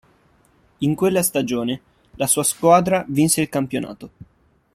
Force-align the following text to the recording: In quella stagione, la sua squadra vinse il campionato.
In 0.79 0.95
quella 0.95 1.21
stagione, 1.21 1.79
la 2.15 2.25
sua 2.25 2.41
squadra 2.41 3.05
vinse 3.07 3.39
il 3.41 3.49
campionato. 3.49 4.09